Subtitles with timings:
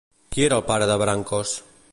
[0.35, 1.57] Qui era el pare de Brancos?